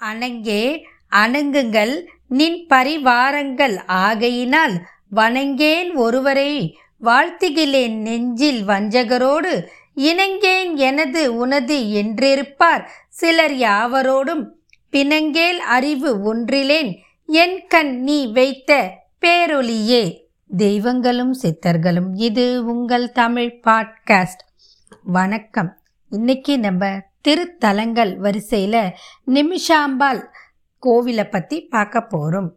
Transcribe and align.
அணங்கே 0.00 0.82
அணங்குங்கள் 1.16 2.02
நின் 2.28 2.66
பரிவாரங்கள் 2.68 3.76
ஆகையினால் 3.86 4.82
வணங்கேன் 5.14 5.94
ஒருவரை. 5.94 6.78
வாழ்த்துகிலேன் 7.02 7.96
நெஞ்சில் 7.96 8.66
வஞ்சகரோடு. 8.66 9.66
இணங்கேன் 9.94 10.76
எனது 10.76 11.36
உனது 11.36 11.76
என்றிருப்பார் 11.76 12.84
சிலர் 13.08 13.52
யாவரோடும். 13.52 14.44
பிணங்கேல் 14.90 15.58
அறிவு 15.58 16.10
ஒன்றிலேன் 16.22 16.96
என் 17.26 17.66
கண் 17.68 18.02
நீ 18.02 18.26
வைத்த 18.26 18.90
பேரொலியே 19.20 20.20
தெய்வங்களும் 20.56 21.34
சித்தர்களும் 21.42 22.10
இது 22.14 22.64
உங்கள் 22.64 23.12
தமிழ் 23.12 23.60
பாட்காஸ்ட். 23.66 24.44
வணக்கம். 25.02 25.78
இன்னைக்கு 26.10 26.58
நம்ம 26.58 27.07
திருத்தலங்கள் 27.24 28.16
வரிசையில் 28.18 28.94
நிமிஷாம்பாள் 29.26 30.22
கோவிலை 30.82 31.30
பற்றி 31.30 31.60
பார்க்க 31.60 32.00
போகிறோம் 32.00 32.56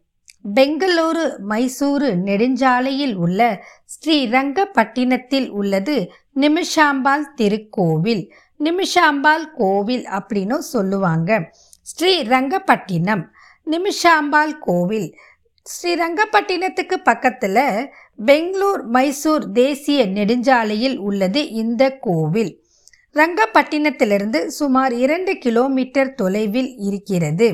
பெங்களூரு 0.55 1.23
மைசூரு 1.49 2.15
நெடுஞ்சாலையில் 2.27 3.15
உள்ள 3.15 3.63
ஸ்ரீரங்கப்பட்டினத்தில் 3.85 5.49
உள்ளது 5.49 6.11
நிமிஷாம்பாள் 6.39 7.25
திருக்கோவில். 7.35 8.23
நிமிஷாம்பாள் 8.59 9.43
கோவில் 9.55 10.05
அப்படின்னும் 10.05 10.65
சொல்லுவாங்க. 10.73 11.51
ஸ்ரீரங்கப்பட்டினம் 11.87 13.23
நிமிஷாம்பாள் 13.67 14.53
கோவில். 14.59 15.15
ஸ்ரீரங்கப்பட்டினத்துக்கு 15.65 16.97
பக்கத்தில் 17.03 17.91
பெங்களூர் 18.15 18.85
மைசூர் 18.85 19.51
தேசிய 19.51 20.05
நெடுஞ்சாலையில் 20.05 20.97
உள்ளது 20.97 21.49
இந்த 21.49 21.97
கோவில். 21.97 22.60
ரங்கப்பட்டினத்திலிருந்து 23.15 24.45
சுமார் 24.45 24.91
இரண்டு 24.91 25.37
கிலோமீட்டர் 25.37 26.13
தொலைவில் 26.13 26.77
இருக்கிறது. 26.77 27.49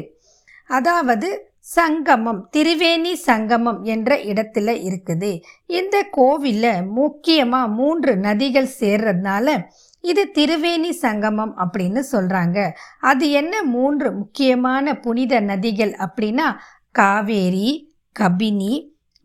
அதாவது 0.69 1.29
சங்கமம் 1.59 2.49
திரிவேணி 2.57 3.13
சங்கமம் 3.13 3.83
என்ற 3.83 4.17
இடத்துல 4.17 4.73
இருக்குது. 4.87 5.31
இந்த 5.65 5.95
கோவிலில் 6.11 6.83
முக்கியமாக 6.83 7.67
மூன்று 7.67 8.15
நதிகள் 8.15 8.69
சேர்றதுனால 8.79 9.55
இது 10.03 10.23
திருவேணி 10.35 10.89
சங்கமம் 10.89 11.53
அப்படின்னு 11.57 12.01
சொல்கிறாங்க 12.11 12.71
அது 12.99 13.31
என்ன 13.31 13.63
மூன்று 13.63 14.11
முக்கியமான 14.11 14.93
புனித 14.95 15.41
நதிகள் 15.41 15.93
அப்படின்னா 16.05 16.47
காவேரி 16.91 17.69
கபினி 18.15 18.73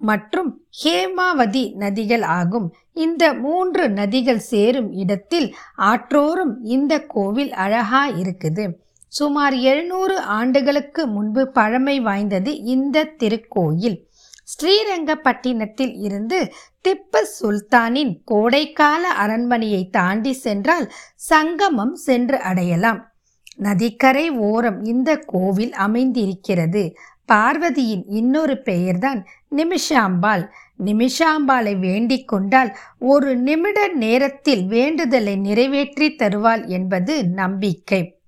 மற்றும் 0.01 0.62
ஹேமாவதி 0.81 1.75
நதிகள் 1.79 2.23
ஆகும். 2.23 2.75
இந்த 2.93 3.33
மூன்று 3.33 3.89
நதிகள் 3.89 4.37
சேரும் 4.37 4.93
இடத்தில் 4.93 5.55
ஆற்றோறும் 5.77 6.63
இந்த 6.63 7.01
கோவில் 7.01 7.53
அழகா 7.53 8.09
இருக்குது. 8.09 8.75
சுமார் 9.09 9.55
எழுநூறு 9.55 10.19
ஆண்டுகளுக்கு 10.21 11.07
முன்பு 11.07 11.49
பழமை 11.49 12.01
வாய்ந்தது 12.01 12.63
இந்த 12.63 13.05
திருக்கோயில். 13.05 14.11
ஸ்ரீரங்கப்பட்டினத்தில் 14.53 15.95
இருந்து 15.99 16.53
திப்பு 16.89 17.21
சுல்தானின் 17.41 18.21
கோடைக்கால 18.25 19.03
அரண்மனையை 19.25 19.91
தாண்டி 19.91 20.33
சென்றால் 20.33 20.93
சங்கமம் 21.15 21.95
சென்று 21.95 22.41
அடையலாம். 22.41 23.12
நதிக்கரை 23.57 24.31
ஓரம் 24.31 24.85
இந்த 24.85 25.17
கோவில் 25.17 25.73
அமைந்திருக்கிறது. 25.73 26.97
பார்வதியின் 27.25 28.05
இன்னொரு 28.07 28.63
பெயர்தான் 28.63 29.27
நிமிஷாம்பாள். 29.57 30.49
நிமிஷாம்பாளை 30.85 31.79
வேண்டிக் 31.79 32.29
கொண்டால் 32.29 32.77
ஒரு 32.99 33.37
நிமிட 33.37 33.89
நேரத்தில் 33.89 34.67
வேண்டுதலை 34.67 35.37
நிறைவேற்றி 35.37 36.15
தருவாள் 36.15 36.67
என்பது 36.67 37.27
நம்பிக்கை. 37.27 38.22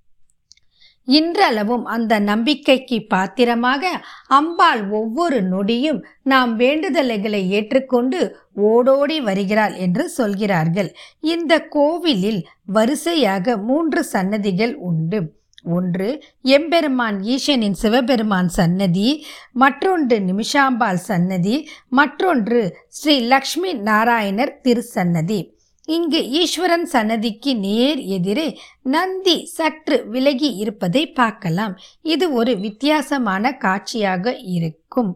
இன்றளவும் 1.08 1.84
அந்த 1.84 2.18
நம்பிக்கைக்கு 2.18 3.06
பாத்திரமாக 3.06 4.04
அம்பாள் 4.26 4.90
ஒவ்வொரு 4.90 5.42
நொடியும் 5.42 6.02
நாம் 6.22 6.58
வேண்டுதல்களை 6.58 7.48
ஏற்றுக்கொண்டு 7.48 8.36
ஓடோடி 8.54 9.20
வருகிறாள் 9.20 9.74
என்று 9.74 10.08
சொல்கிறார்கள். 10.08 10.94
இந்த 11.20 11.60
கோவிலில் 11.60 12.46
வரிசையாக 12.64 13.56
மூன்று 13.56 14.04
சன்னதிகள் 14.04 14.76
உண்டு. 14.76 15.42
ஒன்று 15.64 16.22
எம்பெருமான் 16.42 17.20
ஈசனின் 17.20 17.72
சிவபெருமான் 17.72 18.48
சன்னதி 18.48 19.24
மற்றொன்று 19.52 20.18
நிமிஷாம்பாள் 20.18 20.94
சன்னதி 20.94 21.68
மற்றொன்று 21.88 22.76
ஸ்ரீ 22.88 23.20
லக்ஷ்மி 23.20 23.72
நாராயணர் 23.74 24.60
திருச்சன்னதி. 24.62 25.53
இங்கு 25.88 26.20
ஈஸ்வரன் 26.40 26.86
சன்னதிக்கு 26.92 27.52
நேர் 27.56 27.98
எதிரே 28.16 28.46
நந்தி 28.82 29.34
சற்று 29.46 29.96
விலகி 30.06 30.50
இருப்பதை 30.56 31.02
பார்க்கலாம். 31.12 31.74
இது 32.02 32.26
ஒரு 32.32 32.52
வித்தியாசமான 32.58 33.52
காட்சியாக 33.56 34.32
இருக்கும். 34.56 35.10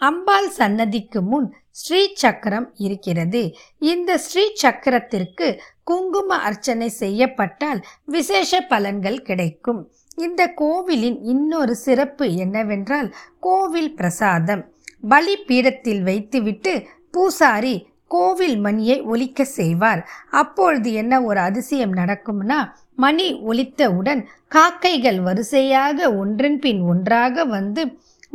அம்பாள் 0.00 0.48
சன்னதிக்கு 0.48 1.22
முன் 1.22 1.48
ஸ்ரீ 1.70 2.00
சக்கரம் 2.22 2.68
இருக்கிறது. 2.76 3.42
இந்த 3.78 4.18
ஸ்ரீ 4.18 4.44
சக்கரத்திற்கு 4.62 5.46
குங்கும 5.84 6.36
அர்ச்சனை 6.48 6.88
செய்யப்பட்டால் 6.88 7.80
விசேஷ 8.04 8.60
பலன்கள் 8.70 9.20
கிடைக்கும். 9.22 9.80
இந்த 10.16 10.42
கோவிலின் 10.62 11.18
இன்னொரு 11.22 11.74
சிறப்பு 11.76 12.26
என்னவென்றால் 12.34 13.08
கோவில் 13.40 13.94
பிரசாதம். 13.94 14.62
பலி 15.08 15.34
பீடத்தில் 15.48 16.02
வைத்துவிட்டு 16.02 16.72
பூசாரி 17.10 17.74
கோவில் 18.14 18.56
மணியை 18.66 18.96
ஒலிக்க 19.12 19.44
செய்வார். 19.58 20.00
அப்பொழுது 20.42 20.88
என்ன 21.02 21.22
ஒரு 21.28 21.40
அதிசயம் 21.48 21.94
நடக்கும்னா 22.00 22.58
மணி 23.04 23.28
ஒலித்தவுடன் 23.50 24.20
காக்கைகள் 24.56 25.20
வரிசையாக 25.28 26.08
ஒன்றன் 26.22 26.58
பின் 26.64 26.82
ஒன்றாக 26.92 27.44
வந்து 27.56 27.84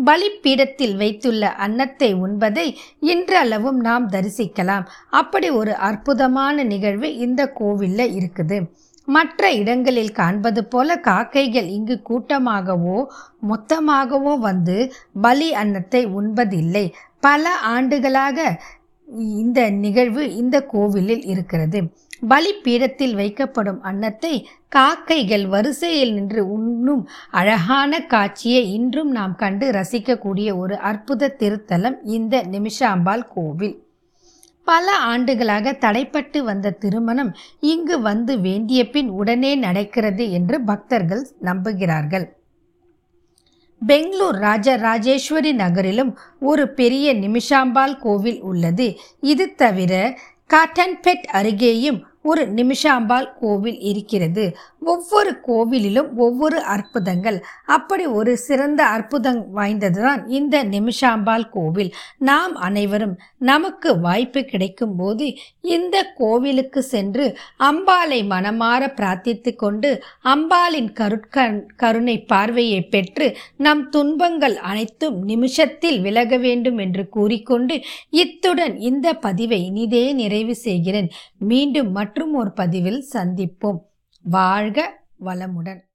பலிப்பீடத்தில் 0.07 0.93
வைத்துள்ள 0.99 1.45
அன்னத்தை 1.63 2.09
உண்பதை 2.25 2.67
இன்றளவும் 3.11 3.79
நாம் 3.87 4.05
தரிசிக்கலாம். 4.13 4.85
அப்படி 5.19 5.47
ஒரு 5.61 5.73
அற்புதமான 5.87 6.63
நிகழ்வு 6.73 7.09
இந்த 7.25 7.41
கோவிலில் 7.59 8.13
இருக்குது. 8.19 8.59
மற்ற 9.07 9.51
இடங்களில் 9.59 10.15
காண்பது 10.19 10.61
போல 10.73 10.95
காக்கைகள் 11.07 11.67
இங்கு 11.77 11.95
கூட்டமாகவோ 12.09 12.97
மொத்தமாகவோ 13.51 14.33
வந்து 14.47 14.77
பலி 15.25 15.49
அன்னத்தை 15.61 16.01
உண்பதில்லை. 16.19 16.85
பல 17.27 17.53
ஆண்டுகளாக 17.71 18.39
இந்த 19.17 19.69
நிகழ்வு 19.69 20.35
இந்த 20.35 20.61
கோவிலில் 20.61 21.25
இருக்கிறது. 21.25 21.91
பலிப்பீடத்தில் 22.27 23.15
வைக்கப்படும் 23.15 23.79
அன்னத்தை 23.79 24.47
காக்கைகள் 24.69 25.47
வரிசையில் 25.47 26.13
நின்று 26.13 26.51
உண்ணும் 26.51 27.09
அழகான 27.29 27.99
காட்சியை 27.99 28.73
இன்றும் 28.73 29.11
நாம் 29.11 29.35
கண்டு 29.35 29.71
ரசிக்கக்கூடிய 29.71 30.57
ஒரு 30.57 30.77
அற்புத 30.77 31.35
திருத்தலம் 31.39 31.97
இந்த 32.03 32.43
நிமிஷாம்பாள் 32.51 33.27
கோவில். 33.33 33.87
பல 34.63 34.91
ஆண்டுகளாக 34.97 35.71
தடைப்பட்டு 35.71 36.37
வந்த 36.37 36.69
திருமணம் 36.69 37.35
இங்கு 37.59 38.01
வந்து 38.01 38.39
வேண்டிய 38.39 38.89
பின் 38.89 39.09
உடனே 39.09 39.55
நடக்கிறது 39.55 40.31
என்று 40.31 40.61
பக்தர்கள் 40.61 41.27
நம்புகிறார்கள். 41.41 42.38
பெங்களூர் 43.87 44.35
ராஜராஜேஸ்வரி 44.35 45.53
நகரிலும் 45.53 46.17
ஒரு 46.39 46.69
பெரிய 46.69 47.13
நிமிஷாம்பாள் 47.13 47.97
கோவில் 47.99 48.41
உள்ளது. 48.41 48.99
இது 49.21 49.55
தவிர 49.55 50.17
காட்டன்பெட் 50.53 51.25
அருகேயும் 51.33 52.03
ஒரு 52.29 52.43
நிமிஷாம்பாள் 52.59 53.27
கோவில் 53.41 53.79
இருக்கிறது. 53.89 54.45
ஒவ்வொரு 54.93 55.31
கோவிலிலும் 55.47 56.09
ஒவ்வொரு 56.25 56.59
அற்புதங்கள். 56.73 57.37
அப்படி 57.75 58.05
ஒரு 58.19 58.31
சிறந்த 58.47 58.81
அற்புதம் 58.95 59.41
வாய்ந்ததுதான் 59.55 60.21
இந்த 60.39 60.55
நிமிஷாம்பாள் 60.75 61.45
கோவில். 61.55 61.91
நாம் 62.29 62.53
அனைவரும் 62.67 63.15
நமக்கு 63.49 63.89
வாய்ப்பு 63.99 64.41
கிடைக்கும் 64.51 64.95
போது 64.95 65.25
இந்த 65.75 65.95
கோவிலுக்கு 66.17 66.81
சென்று 66.93 67.25
அம்பாளை 67.69 68.19
மனமாற 68.33 68.81
பிரார்த்தித்து 68.99 69.51
கொண்டு 69.55 69.89
அம்பாளின் 70.33 70.91
கருட்கண் 70.99 71.59
கருணை 71.81 72.15
பார்வையை 72.31 72.81
பெற்று 72.93 73.27
நம் 73.57 73.83
துன்பங்கள் 73.89 74.57
அனைத்தும் 74.69 75.17
நிமிஷத்தில் 75.23 75.99
விலக 76.01 76.37
வேண்டும் 76.37 76.79
என்று 76.85 77.05
கூறிக்கொண்டு 77.09 77.75
இத்துடன் 78.23 78.75
இந்த 78.89 79.07
பதிவை 79.25 79.59
இனிதே 79.65 80.03
நிறைவு 80.13 80.55
செய்கிறேன். 80.65 81.09
மீண்டும் 81.49 81.91
மற்றும் 82.19 82.37
ஒரு 82.37 82.51
பதிவில் 82.51 83.05
சந்திப்போம். 83.13 83.79
வாழ்க 84.21 85.03
வளமுடன். 85.25 85.88